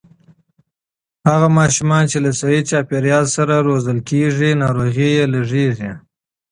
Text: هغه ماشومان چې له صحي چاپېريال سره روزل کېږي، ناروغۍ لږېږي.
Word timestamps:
هغه 1.29 1.47
ماشومان 1.59 2.03
چې 2.11 2.17
له 2.25 2.31
صحي 2.39 2.61
چاپېريال 2.69 3.25
سره 3.35 3.53
روزل 3.67 3.99
کېږي، 4.09 4.51
ناروغۍ 4.61 5.13
لږېږي. 5.33 5.91